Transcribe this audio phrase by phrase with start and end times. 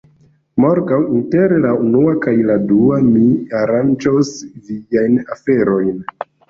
[0.63, 3.29] Morgaŭ, inter la unua kaj la dua, mi
[3.63, 4.35] aranĝos
[4.73, 6.07] viajn aferojn.